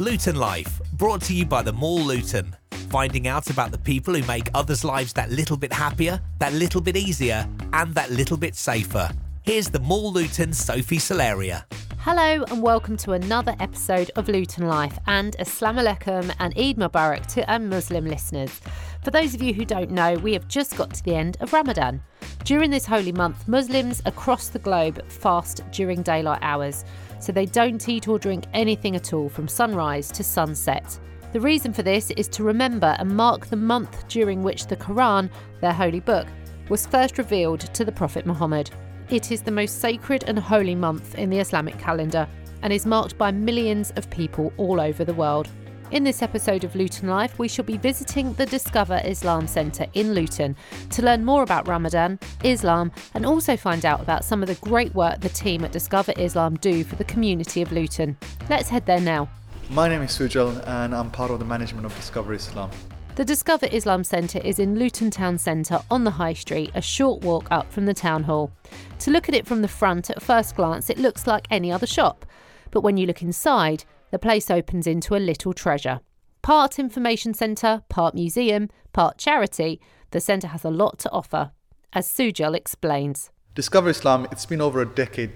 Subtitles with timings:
[0.00, 2.54] Luton Life, brought to you by the Mall Luton.
[2.88, 6.80] Finding out about the people who make others' lives that little bit happier, that little
[6.80, 9.10] bit easier, and that little bit safer.
[9.42, 11.64] Here's the Mall Luton Sophie Solaria.
[11.98, 17.26] Hello and welcome to another episode of Luton Life and Assalamu alaikum and Eid Mubarak
[17.34, 18.60] to our Muslim listeners.
[19.02, 21.52] For those of you who don't know, we have just got to the end of
[21.52, 22.00] Ramadan.
[22.44, 26.84] During this holy month, Muslims across the globe fast during daylight hours,
[27.20, 30.98] so they don't eat or drink anything at all from sunrise to sunset.
[31.32, 35.28] The reason for this is to remember and mark the month during which the Quran,
[35.60, 36.26] their holy book,
[36.68, 38.70] was first revealed to the Prophet Muhammad.
[39.10, 42.28] It is the most sacred and holy month in the Islamic calendar
[42.62, 45.48] and is marked by millions of people all over the world.
[45.90, 50.12] In this episode of Luton Life, we shall be visiting the Discover Islam Centre in
[50.12, 50.54] Luton
[50.90, 54.94] to learn more about Ramadan, Islam, and also find out about some of the great
[54.94, 58.18] work the team at Discover Islam do for the community of Luton.
[58.50, 59.30] Let's head there now.
[59.70, 62.70] My name is Sujal and I'm part of the management of Discover Islam.
[63.14, 67.22] The Discover Islam Centre is in Luton Town Centre on the High Street, a short
[67.22, 68.52] walk up from the Town Hall.
[68.98, 71.86] To look at it from the front at first glance, it looks like any other
[71.86, 72.26] shop.
[72.70, 76.00] But when you look inside, the place opens into a little treasure.
[76.42, 81.52] Part information centre, part museum, part charity, the centre has a lot to offer,
[81.92, 83.30] as Sujal explains.
[83.54, 85.32] Discover Islam, it's been over a decade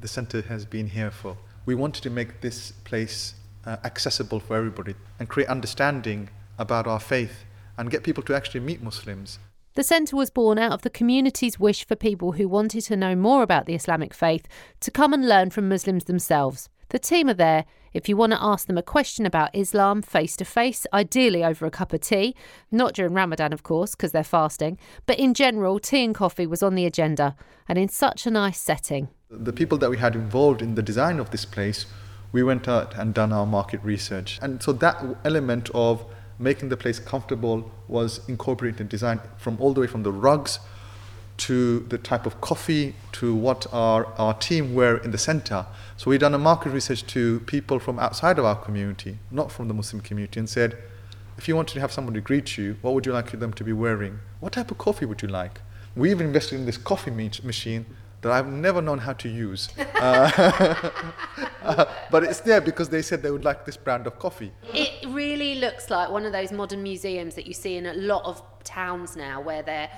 [0.00, 1.36] the centre has been here for.
[1.66, 3.34] We wanted to make this place
[3.66, 7.44] uh, accessible for everybody and create understanding about our faith
[7.76, 9.38] and get people to actually meet Muslims.
[9.74, 13.16] The centre was born out of the community's wish for people who wanted to know
[13.16, 14.46] more about the Islamic faith
[14.80, 16.68] to come and learn from Muslims themselves.
[16.90, 17.64] The team are there
[17.94, 21.64] if you want to ask them a question about Islam face to face, ideally over
[21.64, 22.34] a cup of tea,
[22.72, 26.62] not during Ramadan, of course, because they're fasting, but in general, tea and coffee was
[26.62, 27.36] on the agenda
[27.68, 29.08] and in such a nice setting.
[29.30, 31.86] The people that we had involved in the design of this place,
[32.32, 34.40] we went out and done our market research.
[34.42, 36.04] And so that element of
[36.36, 40.58] making the place comfortable was incorporated in design from all the way from the rugs
[41.36, 45.66] to the type of coffee to what our, our team wear in the center.
[45.96, 49.68] So we done a market research to people from outside of our community, not from
[49.68, 50.76] the Muslim community, and said,
[51.36, 53.64] if you wanted to have someone to greet you, what would you like them to
[53.64, 54.20] be wearing?
[54.40, 55.60] What type of coffee would you like?
[55.96, 57.86] We even invested in this coffee machine
[58.24, 59.68] that I've never known how to use.
[60.04, 60.90] Uh,
[61.62, 64.52] uh, but it's there because they said they would like this brand of coffee.
[64.74, 68.22] It really looks like one of those modern museums that you see in a lot
[68.26, 69.88] of towns now where they're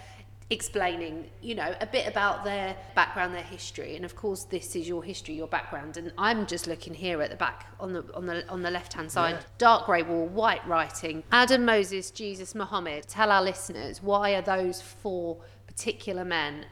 [0.51, 4.87] explaining, you know, a bit about their background, their history, and of course, this is
[4.87, 5.97] your history, your background.
[5.97, 8.93] And I'm just looking here at the back on the on the on the left
[8.93, 9.47] hand side, yeah.
[9.59, 13.09] dark grey wall, white writing, Adam, Moses, Jesus, Muhammad.
[13.09, 16.67] Tell our listeners why are those four particular men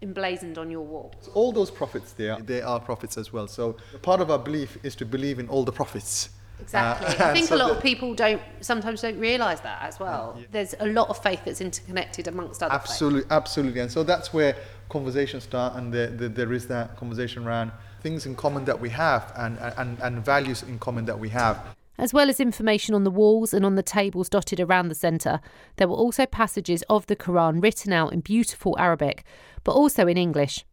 [0.00, 1.14] emblazoned on your wall?
[1.20, 3.46] So all those prophets there, they are prophets as well.
[3.46, 6.30] So part of our belief is to believe in all the prophets.
[6.60, 7.06] Exactly.
[7.06, 10.36] Uh, I think so a lot of people don't sometimes don't realise that as well.
[10.38, 10.46] Yeah.
[10.50, 12.74] There's a lot of faith that's interconnected amongst other.
[12.74, 13.32] Absolutely, faith.
[13.32, 14.56] absolutely, and so that's where
[14.88, 18.88] conversations start, and the, the, there is that conversation around things in common that we
[18.90, 21.58] have, and, and and values in common that we have.
[22.00, 25.40] As well as information on the walls and on the tables dotted around the centre,
[25.76, 29.24] there were also passages of the Quran written out in beautiful Arabic,
[29.64, 30.64] but also in English.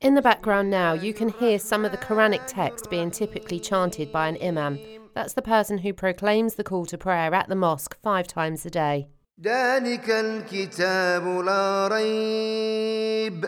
[0.00, 4.12] In the background now, you can hear some of the Quranic text being typically chanted
[4.12, 4.78] by an imam.
[5.14, 8.70] That's the person who proclaims the call to prayer at the mosque five times a
[8.70, 9.08] day.
[9.42, 13.44] ذلك الكتاب لا ريب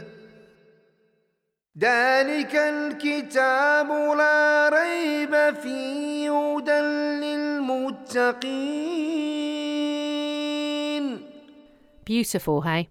[1.79, 6.81] ذلك الكتاب لا ريب فيه هدى
[7.21, 8.67] للمتقين
[12.05, 12.89] Beautiful, hey?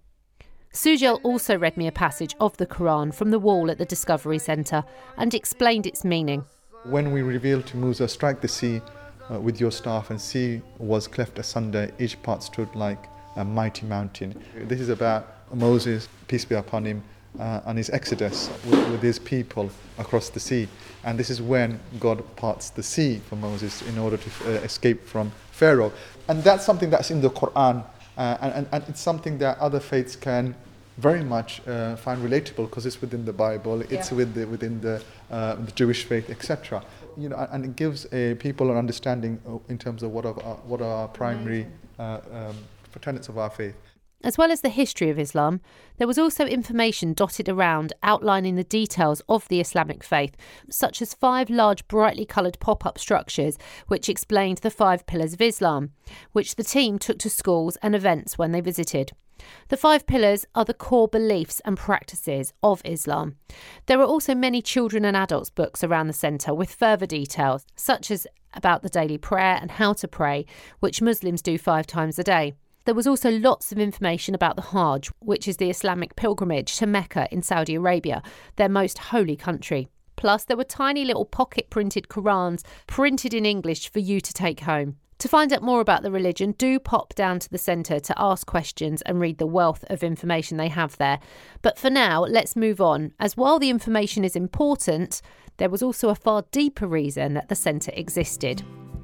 [0.73, 4.39] Sujal also read me a passage of the Quran from the wall at the Discovery
[4.39, 4.85] Centre
[5.17, 6.45] and explained its meaning.
[6.85, 8.81] When we revealed to Musa, strike the sea
[9.29, 13.05] uh, with your staff, and sea was cleft asunder, each part stood like
[13.35, 14.41] a mighty mountain.
[14.55, 17.03] This is about Moses, peace be upon him,
[17.39, 20.69] uh, and his exodus with, with, his people across the sea.
[21.03, 25.05] And this is when God parts the sea for Moses in order to uh, escape
[25.05, 25.93] from Pharaoh.
[26.29, 27.85] And that's something that's in the Quran
[28.17, 30.55] uh, and, and, it's something that other faiths can
[30.99, 34.17] very much uh, find relatable because it's within the Bible, it's yeah.
[34.17, 36.83] with the, within the, uh, the Jewish faith, etc.
[37.17, 38.07] You know, and it gives
[38.39, 41.67] people an understanding in terms of what are our, what are our primary
[41.99, 42.57] um,
[43.01, 43.75] tenets of our faith.
[44.23, 45.63] As well as the history of Islam,
[45.97, 50.37] there was also information dotted around outlining the details of the Islamic faith,
[50.69, 53.57] such as five large brightly coloured pop up structures
[53.89, 55.93] which explained the five pillars of Islam,
[56.33, 59.13] which the team took to schools and events when they visited.
[59.69, 63.37] The five pillars are the core beliefs and practices of Islam.
[63.87, 68.11] There are also many children and adults books around the centre with further details, such
[68.11, 70.45] as about the daily prayer and how to pray,
[70.81, 72.53] which Muslims do five times a day.
[72.87, 76.87] There was also lots of information about the Hajj, which is the Islamic pilgrimage to
[76.87, 78.23] Mecca in Saudi Arabia,
[78.57, 79.89] their most holy country.
[80.17, 84.61] Plus, there were tiny little pocket printed Qurans printed in English for you to take
[84.61, 84.97] home.
[85.19, 88.47] To find out more about the religion, do pop down to the centre to ask
[88.47, 91.21] questions and read the wealth of information they have there.
[91.61, 95.21] But for now, let's move on, as while the information is important,
[95.59, 98.63] there was also a far deeper reason that the centre existed.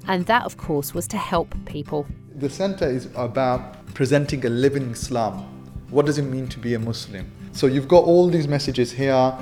[0.08, 2.06] And that, of course, was to help people.
[2.36, 5.44] The centre is about presenting a living Islam.
[5.90, 7.30] What does it mean to be a Muslim?
[7.52, 9.32] So you've got all these messages here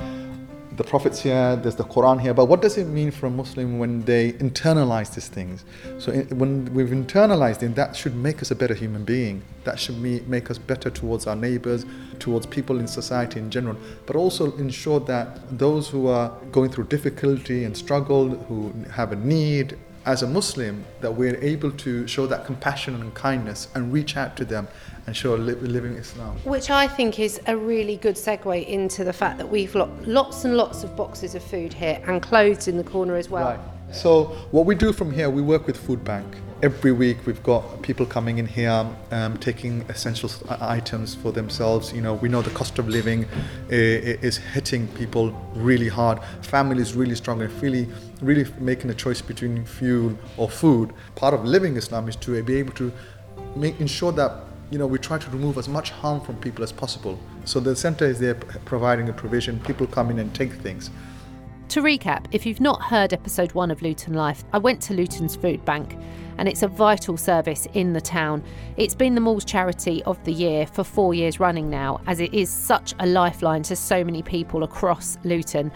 [0.77, 3.79] the prophets here, there's the Quran here, but what does it mean for a Muslim
[3.79, 5.63] when they internalize these things?
[5.99, 9.41] So when we've internalized them, that should make us a better human being.
[9.63, 11.85] That should make us better towards our neighbors,
[12.19, 16.85] towards people in society in general, but also ensure that those who are going through
[16.85, 22.27] difficulty and struggle, who have a need, as a Muslim, that we're able to show
[22.27, 24.67] that compassion and kindness and reach out to them
[25.07, 26.37] and show a li- living Islam.
[26.43, 30.45] Which I think is a really good segue into the fact that we've got lots
[30.45, 33.45] and lots of boxes of food here and clothes in the corner as well.
[33.45, 33.59] Right.
[33.91, 36.25] So what we do from here, we work with Food Bank.
[36.63, 41.93] Every week we've got people coming in here um, taking essential items for themselves.
[41.93, 43.27] You know, we know the cost of living
[43.69, 46.19] is hitting people really hard.
[46.41, 47.87] Families really struggling, really,
[48.25, 50.93] really making a choice between fuel or food.
[51.15, 52.91] Part of living Islam is to be able to
[53.55, 56.71] make ensure that you know, we try to remove as much harm from people as
[56.71, 57.19] possible.
[57.45, 59.59] So the center is there providing a provision.
[59.59, 60.89] People come in and take things.
[61.69, 65.35] To recap, if you've not heard episode one of Luton Life, I went to Luton's
[65.35, 65.97] Food Bank
[66.37, 68.43] and it's a vital service in the town.
[68.77, 72.33] It's been the mall's charity of the year for four years running now, as it
[72.33, 75.71] is such a lifeline to so many people across Luton.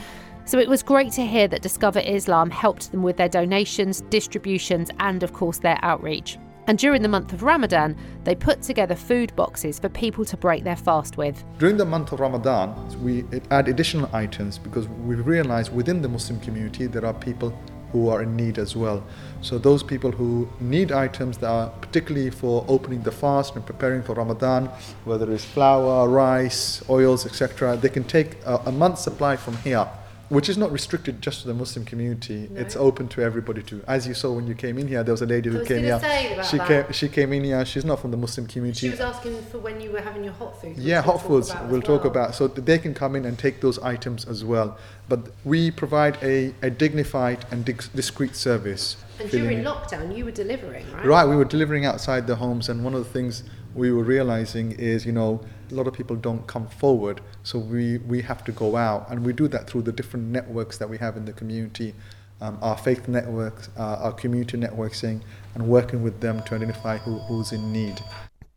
[0.49, 4.89] So it was great to hear that Discover Islam helped them with their donations, distributions,
[4.99, 6.39] and of course their outreach.
[6.65, 10.63] And during the month of Ramadan, they put together food boxes for people to break
[10.63, 11.43] their fast with.
[11.59, 12.73] During the month of Ramadan,
[13.03, 17.55] we add additional items because we realize within the Muslim community there are people
[17.91, 19.03] who are in need as well.
[19.41, 24.01] So those people who need items that are particularly for opening the fast and preparing
[24.01, 24.65] for Ramadan,
[25.05, 29.87] whether it's flour, rice, oils, etc., they can take a, month's supply from here
[30.29, 32.47] which is not restricted just to the Muslim community.
[32.51, 32.61] No.
[32.61, 33.83] It's open to everybody too.
[33.87, 35.99] As you saw when you came in here, there was a lady who came here.
[36.43, 36.67] she that.
[36.67, 36.91] came.
[36.91, 37.65] She came in here.
[37.65, 38.87] She's not from the Muslim community.
[38.87, 40.79] She was asking for when you were having your hot foods.
[40.79, 41.53] Yeah, hot foods.
[41.67, 42.11] We'll talk well.
[42.11, 42.35] about.
[42.35, 44.77] So they can come in and take those items as well.
[45.07, 48.97] But we provide a, a dignified and discreet service.
[49.19, 51.05] And during lockdown, you were delivering, right?
[51.05, 53.43] Right, we were delivering outside the homes, and one of the things
[53.75, 57.99] we were realizing is, you know, a lot of people don't come forward, so we,
[57.99, 60.97] we have to go out, and we do that through the different networks that we
[60.97, 61.93] have in the community,
[62.41, 65.21] um, our faith networks, uh, our community networking,
[65.55, 67.99] and working with them to identify who, who's in need.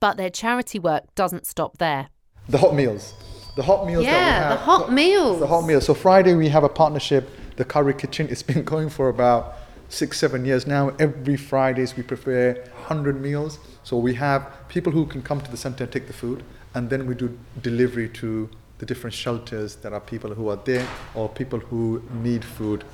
[0.00, 2.08] But their charity work doesn't stop there.
[2.48, 3.14] The hot meals.
[3.54, 4.58] The hot meals yeah, that we have.
[4.58, 5.40] the hot meals.
[5.40, 5.84] The hot meals.
[5.84, 8.28] So Friday we have a partnership, the Curry Kitchen.
[8.30, 9.56] It's been going for about
[9.92, 10.88] six, seven years now.
[10.98, 13.58] Every Fridays we prepare 100 meals.
[13.84, 16.42] So we have people who can come to the center and take the food,
[16.74, 18.48] and then we do delivery to
[18.78, 22.84] the different shelters that are people who are there or people who need food.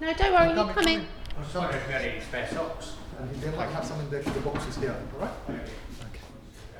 [0.00, 1.06] No, don't worry, you're coming.
[1.36, 2.94] I'm sorry if you had any spare socks.
[3.18, 5.30] And they might have some in the, the boxes here, all right?
[5.50, 6.20] Okay.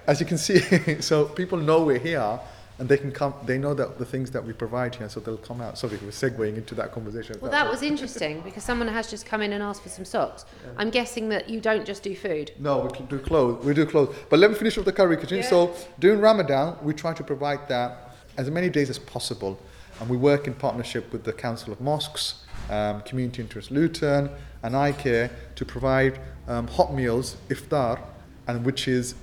[0.07, 0.59] As you can see,
[1.01, 2.41] so people know we're here
[2.81, 3.35] and they can come.
[3.45, 5.77] They know that the things that we provide here, so they'll come out.
[5.79, 7.37] Sorry, we're segueing into that conversation.
[7.39, 10.47] Well, that was interesting because someone has just come in and asked for some socks.
[10.65, 10.73] Yeah.
[10.79, 12.53] I'm guessing that you don't just do food.
[12.59, 13.63] No, we do clothes.
[13.67, 14.17] We do clothes.
[14.31, 15.39] But let me finish with the curry kitchen.
[15.39, 15.51] Yeah.
[15.51, 19.61] So during Ramadan, we try to provide that as many days as possible,
[20.01, 24.31] and we work in partnership with the Council of Mosques, um, Community Interest Luton,
[24.63, 26.19] and iCare to provide
[26.49, 28.01] um, hot meals, iftar,
[28.47, 29.15] and which is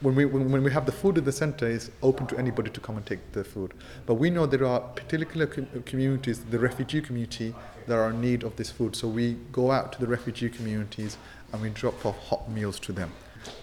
[0.00, 2.70] when we, when, when we have the food at the center, it's open to anybody
[2.70, 3.74] to come and take the food.
[4.06, 7.54] But we know there are particular com- communities, the refugee community,
[7.86, 8.94] that are in need of this food.
[8.94, 11.16] So we go out to the refugee communities
[11.52, 13.12] and we drop off hot meals to them.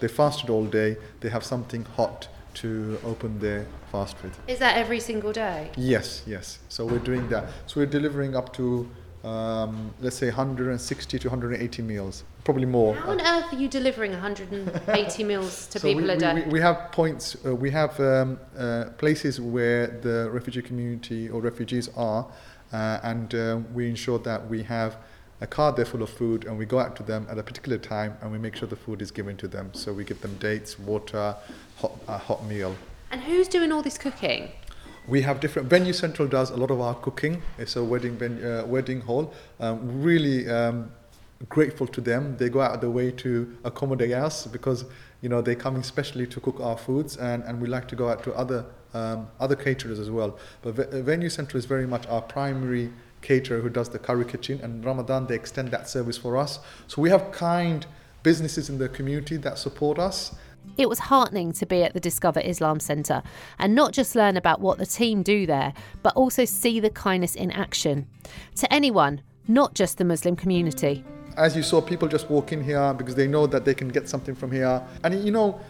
[0.00, 4.38] They fasted all day, they have something hot to open their fast with.
[4.48, 5.70] Is that every single day?
[5.76, 6.58] Yes, yes.
[6.68, 7.44] So we're doing that.
[7.66, 8.88] So we're delivering up to
[9.26, 12.94] um, let's say 160 to 180 meals, probably more.
[12.94, 16.34] How on earth are you delivering 180 meals to so people we, a day?
[16.34, 21.40] We, we have points, uh, we have um, uh, places where the refugee community or
[21.40, 22.24] refugees are,
[22.72, 24.96] uh, and uh, we ensure that we have
[25.40, 27.78] a card there full of food, and we go out to them at a particular
[27.78, 29.70] time, and we make sure the food is given to them.
[29.74, 31.34] So we give them dates, water,
[31.78, 32.76] hot, a hot meal.
[33.10, 34.50] And who's doing all this cooking?
[35.08, 35.68] We have different.
[35.68, 37.42] Venue Central does a lot of our cooking.
[37.58, 39.34] It's a wedding ven- uh, wedding hall.
[39.60, 40.90] Um, really um,
[41.48, 42.36] grateful to them.
[42.36, 44.84] They go out of their way to accommodate us because
[45.20, 48.08] you know they're coming specially to cook our foods, and, and we like to go
[48.08, 50.38] out to other um, other caterers as well.
[50.62, 54.60] But Ve- Venue Central is very much our primary caterer who does the curry kitchen,
[54.62, 56.58] and Ramadan they extend that service for us.
[56.86, 57.86] So we have kind
[58.22, 60.34] businesses in the community that support us.
[60.76, 63.22] It was heartening to be at the Discover Islam Centre
[63.58, 67.36] and not just learn about what the team do there, but also see the kindness
[67.36, 68.08] in action.
[68.56, 71.04] To anyone, not just the Muslim community.
[71.36, 74.08] As you saw, people just walk in here because they know that they can get
[74.08, 74.82] something from here.
[75.04, 75.60] And you know,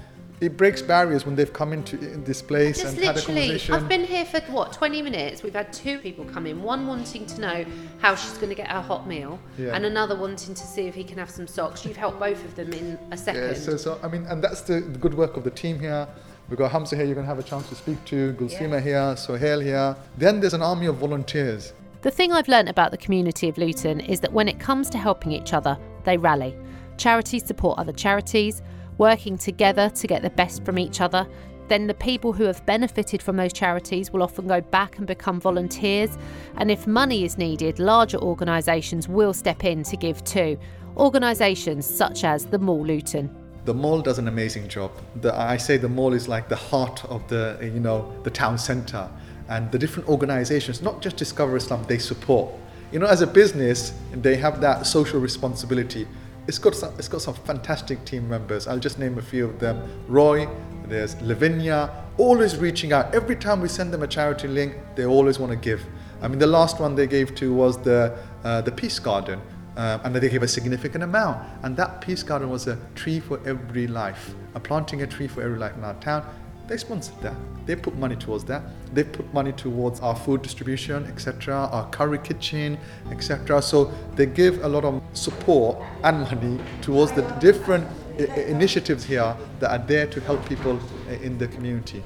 [0.40, 3.74] it breaks barriers when they've come into this place Just and had a conversation.
[3.74, 5.42] I've been here for what, 20 minutes?
[5.42, 7.64] We've had two people come in, one wanting to know
[7.98, 9.74] how she's going to get her hot meal, Yeah.
[9.74, 11.84] and another wanting to see if he can have some socks.
[11.84, 13.42] You've helped both of them in a second.
[13.42, 16.06] yeah, so, so I mean, and that's the, good work of the team here.
[16.50, 19.16] We've got Hamza here, you're going to have a chance to speak to, Gulsima here,
[19.16, 19.96] Sohail here.
[20.16, 21.72] Then there's an army of volunteers.
[22.06, 24.96] The thing I've learnt about the community of Luton is that when it comes to
[24.96, 26.56] helping each other, they rally.
[26.98, 28.62] Charities support other charities,
[28.96, 31.26] working together to get the best from each other.
[31.66, 35.40] Then the people who have benefited from those charities will often go back and become
[35.40, 36.16] volunteers.
[36.58, 40.56] And if money is needed, larger organisations will step in to give too.
[40.96, 43.34] Organisations such as the Mall Luton.
[43.64, 44.92] The mall does an amazing job.
[45.22, 48.58] The, I say the mall is like the heart of the, you know, the town
[48.58, 49.10] centre.
[49.48, 52.52] And the different organizations, not just Discover Islam, they support.
[52.92, 56.06] You know, as a business, they have that social responsibility.
[56.48, 58.66] It's got some, it's got some fantastic team members.
[58.68, 59.82] I'll just name a few of them.
[60.06, 60.48] Roy,
[60.86, 63.14] there's Lavinia, always reaching out.
[63.14, 65.84] Every time we send them a charity link, they always want to give.
[66.22, 69.40] I mean, the last one they gave to was the uh, the Peace Garden,
[69.76, 71.44] um, and they gave a significant amount.
[71.62, 75.42] And that Peace Garden was a tree for every life, a planting a tree for
[75.42, 76.24] every life in our town.
[76.68, 77.36] They sponsored that.
[77.64, 78.62] They put money towards that.
[78.92, 82.78] They put money towards our food distribution, etc., our curry kitchen,
[83.10, 83.62] etc.
[83.62, 87.86] So they give a lot of support and money towards the different
[88.18, 90.80] initiatives here that are there to help people
[91.22, 92.02] in the community.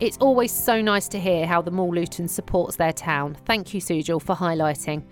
[0.00, 3.36] It's always so nice to hear how the Mall Luton supports their town.
[3.44, 5.04] Thank you, Sujal, for highlighting.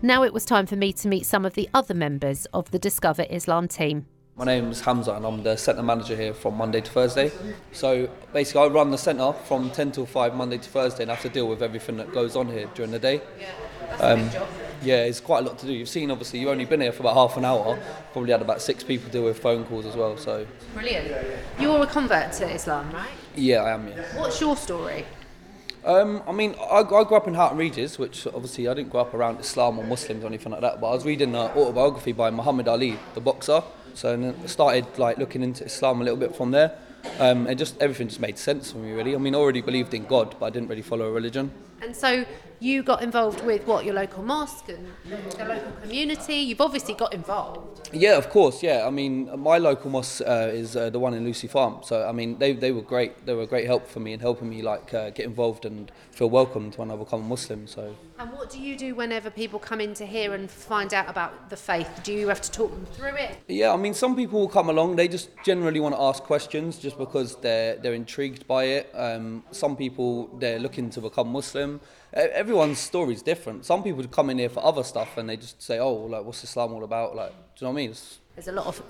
[0.00, 2.78] Now it was time for me to meet some of the other members of the
[2.78, 4.06] Discover Islam team.
[4.38, 7.32] My name's Hamza and I'm the centre manager here from Monday to Thursday.
[7.72, 11.14] So basically, I run the centre from 10 till 5 Monday to Thursday and I
[11.14, 13.20] have to deal with everything that goes on here during the day.
[13.98, 14.30] Um,
[14.80, 15.72] yeah, it's quite a lot to do.
[15.72, 17.80] You've seen, obviously, you've only been here for about half an hour.
[18.12, 20.16] Probably had about six people deal with phone calls as well.
[20.16, 21.10] So Brilliant.
[21.58, 23.10] You're a convert to Islam, right?
[23.34, 23.88] yeah, I am.
[23.88, 24.20] Yeah.
[24.20, 25.04] What's your story?
[25.88, 29.00] Um, I mean, I, I grew up in Houghton Regis, which obviously I didn't grow
[29.00, 30.82] up around Islam or Muslims or anything like that.
[30.82, 33.62] But I was reading an autobiography by Muhammad Ali, the boxer.
[33.94, 36.76] So I started like looking into Islam a little bit from there.
[37.18, 39.14] Um, and just everything just made sense for me really.
[39.14, 41.52] I mean, I already believed in God, but I didn't really follow a religion.
[41.80, 42.24] And so
[42.60, 44.86] you got involved with what your local mosque and
[45.36, 46.34] the local community.
[46.34, 47.90] You've obviously got involved.
[47.92, 48.62] Yeah, of course.
[48.62, 51.78] Yeah, I mean, my local mosque uh, is uh, the one in Lewsey Farm.
[51.84, 53.24] So I mean, they, they were great.
[53.26, 55.90] They were a great help for me in helping me like uh, get involved and
[56.10, 57.66] feel welcomed when I become a Muslim.
[57.68, 61.50] So And what do you do whenever people come into here and find out about
[61.50, 61.88] the faith?
[62.02, 63.36] Do you have to talk them through it?
[63.46, 64.96] Yeah, I mean, some people will come along.
[64.96, 68.84] They just generally want to ask questions just because they're they're intrigued by it.
[68.94, 70.08] Um, some people
[70.40, 71.67] they're looking to become Muslim.
[72.12, 73.64] Everyone's story is different.
[73.64, 76.42] Some people come in here for other stuff and they just say, "Oh, like what's
[76.44, 77.90] Islam all about?" Like, do you know what I mean?
[77.90, 78.82] It's, There's a lot of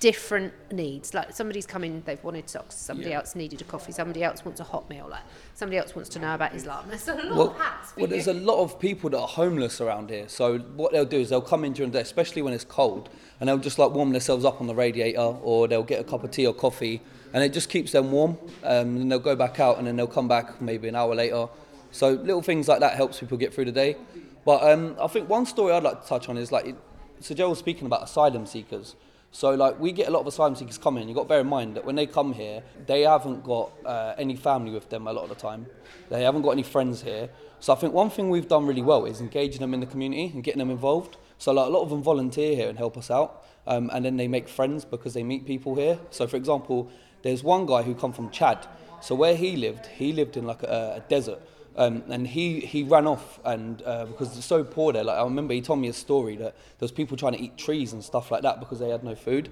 [0.00, 1.14] different needs.
[1.14, 2.74] Like somebody's come in, they've wanted socks.
[2.74, 3.18] Somebody Yeah.
[3.18, 3.92] else needed a coffee.
[3.92, 5.06] Somebody else wants a hot meal.
[5.08, 5.22] Like
[5.54, 6.84] somebody else wants to know about Islam.
[6.90, 7.92] There's a lot well, of hats.
[7.96, 8.32] well, there's you.
[8.32, 10.28] a lot of people that are homeless around here.
[10.28, 13.08] So what they'll do is they'll come in during the day, especially when it's cold,
[13.40, 16.24] and they'll just like warm themselves up on the radiator, or they'll get a cup
[16.24, 17.00] of tea or coffee,
[17.32, 18.36] and it just keeps them warm.
[18.64, 21.48] Um, and they'll go back out, and then they'll come back maybe an hour later.
[21.96, 23.96] So little things like that helps people get through the day.
[24.44, 26.76] But um, I think one story I'd like to touch on is like,
[27.20, 28.96] so Joe was speaking about asylum seekers.
[29.32, 31.02] So like we get a lot of asylum seekers coming.
[31.02, 31.08] in.
[31.08, 34.14] You've got to bear in mind that when they come here, they haven't got uh,
[34.18, 35.64] any family with them a lot of the time.
[36.10, 37.30] They haven't got any friends here.
[37.60, 40.30] So I think one thing we've done really well is engaging them in the community
[40.34, 41.16] and getting them involved.
[41.38, 44.18] So like a lot of them volunteer here and help us out, um, and then
[44.18, 45.98] they make friends because they meet people here.
[46.10, 46.90] So for example,
[47.22, 48.66] there's one guy who come from Chad.
[49.00, 51.40] So where he lived, he lived in like a, a desert.
[51.78, 55.22] Um, and he, he ran off and uh, because it's so poor there like I
[55.22, 58.02] remember he told me a story that there was people trying to eat trees and
[58.02, 59.50] stuff like that because they had no food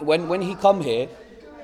[0.00, 1.08] when when he come here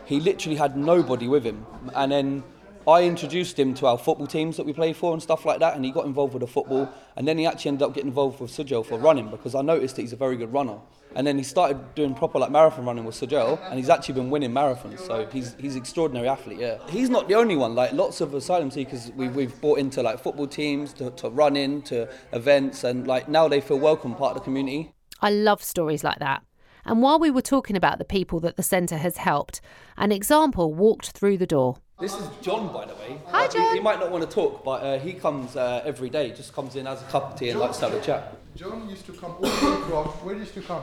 [0.06, 2.42] he literally had nobody with him and then
[2.88, 5.76] I introduced him to our football teams that we play for and stuff like that,
[5.76, 6.90] and he got involved with the football.
[7.16, 9.96] And then he actually ended up getting involved with Sujal for running because I noticed
[9.96, 10.78] that he's a very good runner.
[11.18, 14.30] And then he started doing proper like marathon running with Sujal, and he's actually been
[14.30, 15.00] winning marathons.
[15.00, 16.60] So he's he's an extraordinary athlete.
[16.60, 17.75] Yeah, he's not the only one.
[17.75, 21.82] Like lots of asylum seekers, we've we've brought into like football teams to, to running
[21.82, 24.92] to events, and like now they feel welcome, part of the community.
[25.20, 26.44] I love stories like that.
[26.84, 29.60] And while we were talking about the people that the centre has helped,
[29.96, 31.78] an example walked through the door.
[32.00, 33.18] This is John, by the way.
[33.26, 33.74] Hi, Like, he- John.
[33.74, 36.30] He, might not want to talk, but uh, he comes uh, every day.
[36.30, 38.36] Just comes in, has a cup of tea, and likes to have a chat.
[38.54, 40.82] John used to come all the way from, where used to come?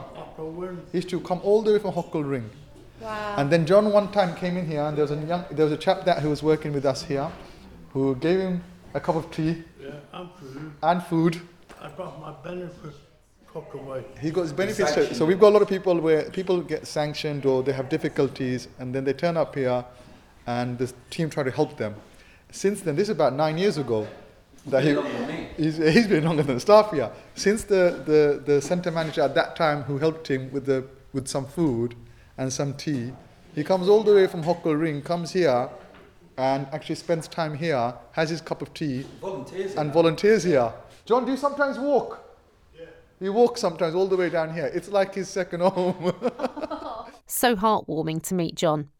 [0.92, 2.50] He used to come all the way from Hockwell Ring.
[3.00, 3.34] Wow.
[3.38, 5.72] And then John one time came in here and there was a young, there was
[5.72, 7.30] a chap that who was working with us here
[7.92, 8.62] who gave him
[8.94, 10.72] a cup of tea Yeah, I'm food.
[10.82, 11.40] and food.
[11.80, 12.94] I got my benefit
[13.52, 14.04] took away.
[14.20, 14.94] He got his benefits.
[14.94, 17.90] So, so we've got a lot of people where people get sanctioned or they have
[17.90, 19.84] difficulties and then they turn up here
[20.46, 21.94] and this team tried to help them.
[22.50, 24.06] Since then, this is about nine years ago.
[24.66, 24.96] That he,
[25.62, 27.10] he's, he's been longer than staff here.
[27.36, 31.28] Since the, the, the centre manager at that time who helped him with, the, with
[31.28, 31.94] some food
[32.36, 33.12] and some tea,
[33.54, 35.68] he comes all the way from Hockwell Ring, comes here
[36.36, 39.74] and actually spends time here, has his cup of tea Volunteers.
[39.76, 40.72] and volunteers here.
[41.04, 42.22] John, do you sometimes walk?
[42.76, 42.86] Yeah.
[43.20, 44.66] He walks sometimes all the way down here.
[44.74, 46.12] It's like his second home.
[47.28, 48.90] So heartwarming to meet John.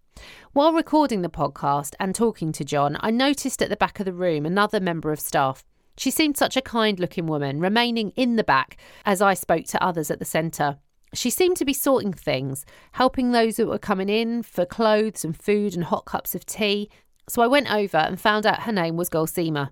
[0.52, 4.12] While recording the podcast and talking to John, I noticed at the back of the
[4.12, 5.64] room another member of staff.
[5.99, 9.82] She seemed such a kind looking woman, remaining in the back as I spoke to
[9.82, 10.78] others at the centre.
[11.14, 15.37] She seemed to be sorting things, helping those that were coming in for clothes and
[15.37, 16.90] food and hot cups of tea.
[17.28, 19.70] So I went over and found out her name was Gulsima.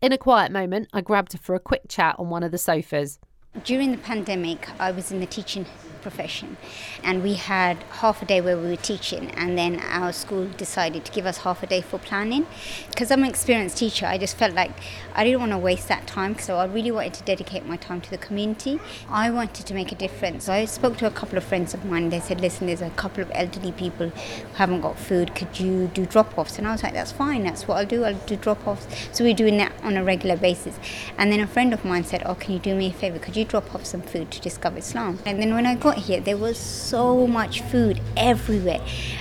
[0.00, 2.58] In a quiet moment, I grabbed her for a quick chat on one of the
[2.58, 3.18] sofas.
[3.62, 5.64] During the pandemic, I was in the teaching
[6.04, 6.56] profession,
[7.02, 11.04] and we had half a day where we were teaching, and then our school decided
[11.06, 12.46] to give us half a day for planning.
[12.90, 14.72] Because I'm an experienced teacher, I just felt like
[15.16, 18.00] I didn't want to waste that time, so I really wanted to dedicate my time
[18.02, 18.78] to the community.
[19.08, 20.48] I wanted to make a difference.
[20.48, 22.10] I spoke to a couple of friends of mine.
[22.10, 25.34] They said, "Listen, there's a couple of elderly people who haven't got food.
[25.34, 27.44] Could you do drop-offs?" And I was like, "That's fine.
[27.48, 28.04] That's what I'll do.
[28.04, 30.78] I'll do drop-offs." So we're doing that on a regular basis.
[31.18, 33.18] And then a friend of mine said, "Oh, can you do me a favor?
[33.18, 36.20] Could you drop off some food to Discover Islam?" And then when I got here,
[36.20, 38.80] there was so much food everywhere.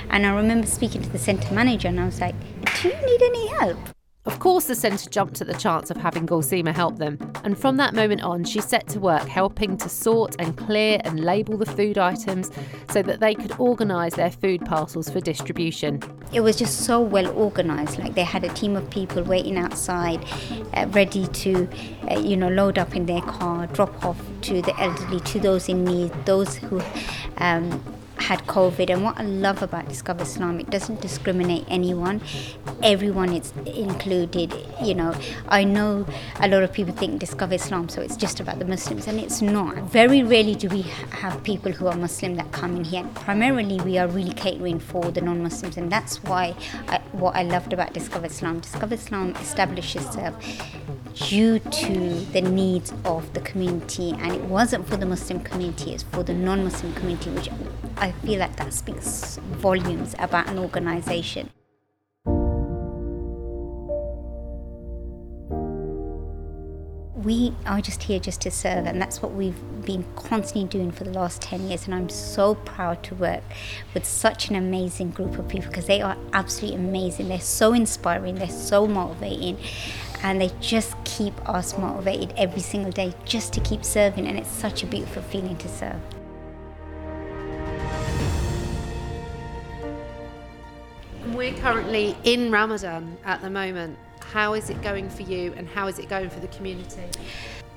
[0.10, 2.36] And I remember speaking to the centre manager, and I was like,
[2.82, 3.93] "Do you need any help?"
[4.26, 7.76] Of course, the centre jumped at the chance of having Gulsima help them, and from
[7.76, 11.66] that moment on, she set to work helping to sort and clear and label the
[11.66, 12.50] food items
[12.90, 16.02] so that they could organise their food parcels for distribution.
[16.32, 18.00] It was just so well organised.
[18.00, 20.26] Like they had a team of people waiting outside,
[20.74, 21.68] uh, ready to,
[22.10, 25.68] uh, you know, load up in their car, drop off to the elderly, to those
[25.68, 26.82] in need, those who.
[27.40, 27.84] Um,
[28.24, 32.22] had COVID, and what I love about Discover Islam, it doesn't discriminate anyone.
[32.82, 34.54] Everyone is included.
[34.82, 35.14] You know,
[35.50, 36.06] I know
[36.40, 39.42] a lot of people think Discover Islam, so it's just about the Muslims, and it's
[39.42, 39.76] not.
[39.92, 40.84] Very rarely do we
[41.24, 43.06] have people who are Muslim that come in here.
[43.16, 46.56] Primarily, we are really catering for the non-Muslims, and that's why
[46.88, 48.62] I, what I loved about Discover Islam.
[48.62, 50.34] Discover Islam established itself
[51.28, 51.94] due to
[52.32, 56.34] the needs of the community, and it wasn't for the Muslim community; it's for the
[56.34, 57.50] non-Muslim community, which
[57.98, 61.50] I feel like that speaks volumes about an organization.
[67.16, 71.06] We are just here just to serve, and that's what we've been constantly doing for
[71.06, 71.86] the last 10 years.
[71.86, 73.44] And I'm so proud to work
[73.94, 77.30] with such an amazing group of people because they are absolutely amazing.
[77.30, 79.58] They're so inspiring, they're so motivating,
[80.22, 84.28] and they just keep us motivated every single day just to keep serving.
[84.28, 86.02] And it's such a beautiful feeling to serve.
[91.44, 93.98] We're currently in Ramadan at the moment.
[94.32, 97.04] How is it going for you, and how is it going for the community?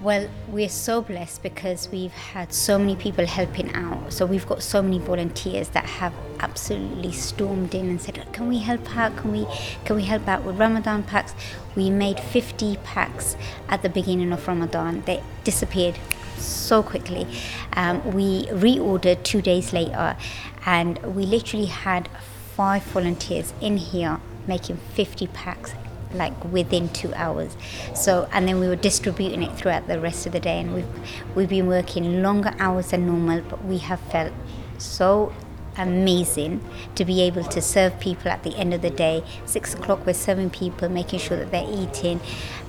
[0.00, 4.12] Well, we're so blessed because we've had so many people helping out.
[4.12, 8.58] So we've got so many volunteers that have absolutely stormed in and said, "Can we
[8.58, 9.16] help out?
[9.16, 9.44] Can we
[9.84, 11.34] can we help out with Ramadan packs?"
[11.74, 13.36] We made 50 packs
[13.68, 15.02] at the beginning of Ramadan.
[15.06, 15.98] They disappeared
[16.36, 17.26] so quickly.
[17.72, 20.16] Um, we reordered two days later,
[20.64, 22.08] and we literally had
[22.56, 25.74] five volunteers in here making 50 packs
[26.14, 27.54] like within two hours.
[27.94, 30.88] So and then we were distributing it throughout the rest of the day and we've
[31.34, 34.32] we've been working longer hours than normal but we have felt
[34.78, 35.34] so
[35.76, 36.62] amazing
[36.94, 39.22] to be able to serve people at the end of the day.
[39.44, 42.20] Six o'clock we're serving people, making sure that they're eating.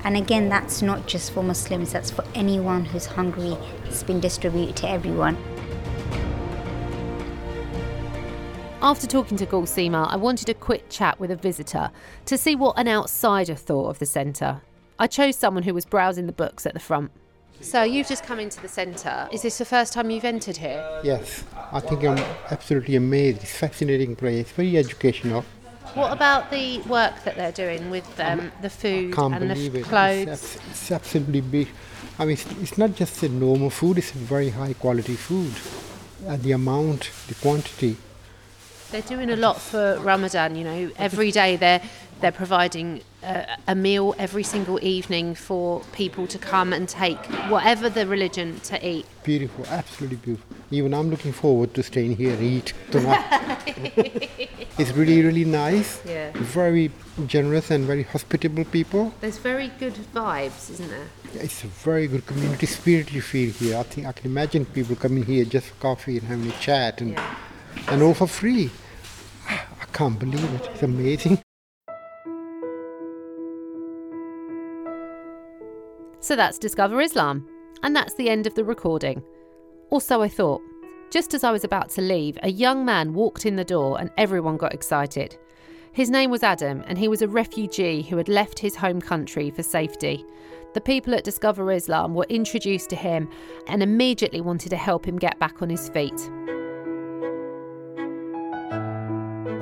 [0.03, 3.55] And again that's not just for Muslims, that's for anyone who's hungry.
[3.85, 5.37] It's been distributed to everyone.
[8.81, 11.89] After talking to Gulsima, I wanted a quick chat with a visitor
[12.25, 14.61] to see what an outsider thought of the centre.
[14.99, 17.11] I chose someone who was browsing the books at the front.
[17.59, 19.27] So you've just come into the centre.
[19.31, 21.01] Is this the first time you've entered here?
[21.03, 22.19] Yes, I think I'm
[22.51, 23.41] absolutely amazed.
[23.41, 25.43] It's a fascinating place, very educational.
[25.95, 29.75] What about the work that they're doing with um, the food Can't and the believe
[29.75, 29.85] f- it.
[29.85, 30.27] clothes?
[30.27, 31.67] It's, it's absolutely big.
[32.19, 35.53] I mean, it's, it's not just the normal food, it's very high quality food.
[36.27, 37.97] And the amount, the quantity.
[38.91, 40.55] They're doing a lot for Ramadan.
[40.55, 41.81] You know, every day they're
[42.21, 47.89] they're providing a, a meal every single evening for people to come and take whatever
[47.89, 49.05] the religion to eat.
[49.23, 50.55] Beautiful, absolutely beautiful.
[50.71, 53.23] Even I'm looking forward to staying here and eat tonight.
[54.77, 56.01] it's really, really nice.
[56.05, 56.31] Yeah.
[56.33, 56.91] Very
[57.27, 59.13] generous and very hospitable people.
[59.21, 61.07] There's very good vibes, isn't there?
[61.33, 63.77] It's a very good community spirit you feel here.
[63.77, 67.01] I think I can imagine people coming here just for coffee and having a chat
[67.01, 67.35] and, Yeah.
[67.87, 68.69] And all for free.
[69.47, 70.69] I can't believe it.
[70.73, 71.41] It's amazing.
[76.19, 77.47] So that's Discover Islam.
[77.83, 79.23] And that's the end of the recording.
[79.89, 80.61] Or so I thought.
[81.09, 84.09] Just as I was about to leave, a young man walked in the door and
[84.17, 85.37] everyone got excited.
[85.93, 89.49] His name was Adam, and he was a refugee who had left his home country
[89.49, 90.23] for safety.
[90.73, 93.29] The people at Discover Islam were introduced to him
[93.67, 96.29] and immediately wanted to help him get back on his feet.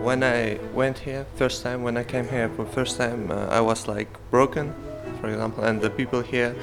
[0.05, 3.59] When I went here first time, when I came here for first time, uh, I
[3.59, 4.71] was like broken,
[5.19, 6.55] for example, and the people here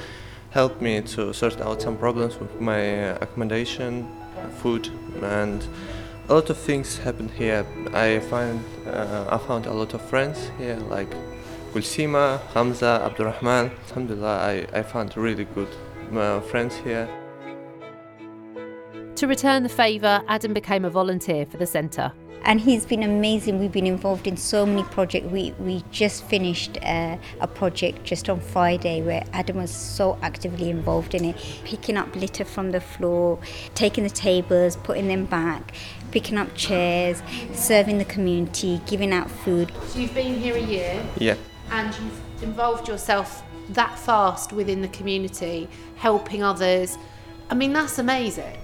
[0.51, 4.07] helped me to sort out some problems with my uh, accommodation,
[4.61, 4.87] food,
[5.21, 5.61] and
[6.29, 7.65] a lot of things happened here.
[7.93, 11.13] I find uh, I found a lot of friends here, like
[11.73, 13.71] Gulsima, Hamza, Abdurrahman.
[13.89, 15.75] Alhamdulillah, I, I found really good
[16.15, 17.09] uh, friends here.
[19.23, 22.11] To return the favour, Adam became a volunteer for the centre.
[22.43, 23.57] and he's been amazing.
[23.57, 25.27] We've been involved in so many projects.
[25.27, 30.69] We we just finished uh, a project just on Friday where Adam was so actively
[30.69, 33.39] involved in it, picking up litter from the floor,
[33.75, 35.71] taking the tables, putting them back,
[36.11, 39.71] picking up chairs, serving the community, giving out food.
[39.87, 41.37] So you've been here a year Yeah.
[41.71, 46.97] and you've involved yourself that fast within the community, helping others.
[47.49, 48.57] I mean, that's amazing.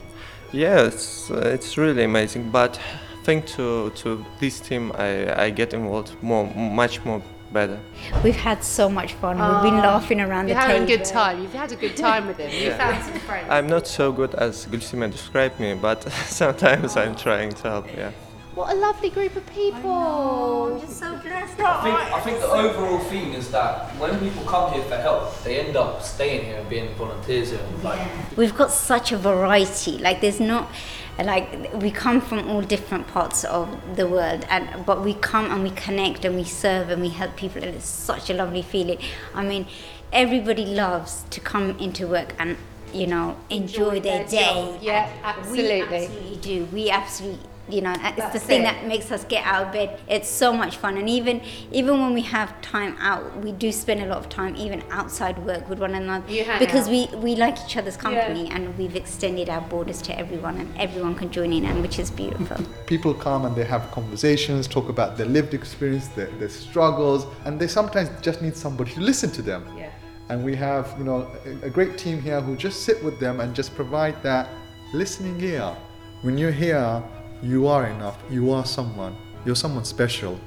[0.51, 2.49] Yeah, it's, uh, it's really amazing.
[2.49, 2.79] But
[3.23, 7.79] thanks to, to this team, I, I get involved more, much more better.
[8.23, 9.37] We've had so much fun.
[9.37, 10.93] We've been laughing around You're the having table.
[10.93, 11.41] a good time.
[11.41, 12.49] You've had a good time with him.
[12.51, 12.77] You Yeah.
[12.77, 13.47] found some friends.
[13.49, 17.87] I'm not so good as Gulsima described me, but sometimes I'm trying to help.
[17.95, 18.11] Yeah.
[18.59, 20.73] What a lovely group of people.
[20.73, 21.61] I'm just so blessed.
[21.61, 25.41] I think, I think the overall theme is that when people come here for help,
[25.45, 27.65] they end up staying here and being volunteers here.
[27.81, 29.97] Like, We've got such a variety.
[29.99, 30.69] Like there's not
[31.17, 35.63] like we come from all different parts of the world and but we come and
[35.63, 38.97] we connect and we serve and we help people and it's such a lovely feeling.
[39.33, 39.67] I mean,
[40.11, 42.57] everybody loves to come into work and
[42.93, 44.77] you know enjoy, their, day.
[44.81, 45.81] Yeah, We absolutely.
[45.81, 46.65] absolutely do.
[46.65, 48.63] We absolutely you know it's the thing it.
[48.63, 52.13] that makes us get out of bed it's so much fun and even even when
[52.13, 55.79] we have time out we do spend a lot of time even outside work with
[55.79, 56.91] one another You because out.
[56.91, 61.15] we we like each other's company and we've extended our borders to everyone and everyone
[61.15, 65.17] can join in and which is beautiful People come and they have conversations, talk about
[65.17, 69.41] their lived experience, their, their struggles, and they sometimes just need somebody to listen to
[69.41, 69.65] them.
[69.77, 69.91] Yeah.
[70.29, 73.39] And we have, you know, a, a great team here who just sit with them
[73.39, 74.49] and just provide that
[74.93, 75.75] listening ear.
[76.21, 77.03] When you're here,
[77.41, 78.17] you are enough.
[78.29, 79.15] You are someone.
[79.45, 80.39] You're someone special.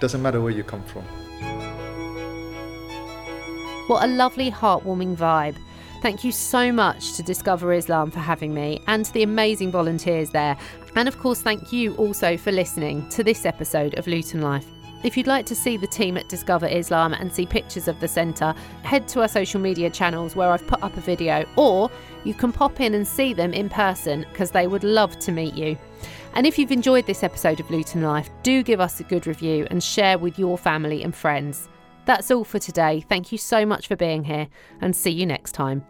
[0.00, 1.02] Doesn't matter where you come from.
[3.88, 5.56] What a lovely, heartwarming vibe.
[6.00, 10.30] Thank you so much to Discover Islam for having me and to the amazing volunteers
[10.30, 10.56] there.
[10.94, 14.66] And of course, thank you also for listening to this episode of Luton Life.
[15.04, 18.08] If you'd like to see the team at Discover Islam and see pictures of the
[18.08, 21.90] centre, head to our social media channels where I've put up a video, or
[22.24, 25.54] you can pop in and see them in person because they would love to meet
[25.54, 25.78] you.
[26.38, 29.66] And if you've enjoyed this episode of Luton Life, do give us a good review
[29.72, 31.68] and share with your family and friends.
[32.04, 33.04] That's all for today.
[33.08, 34.46] Thank you so much for being here
[34.80, 35.84] and see you next time.